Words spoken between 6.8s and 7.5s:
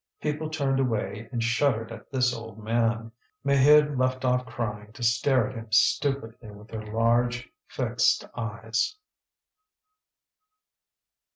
large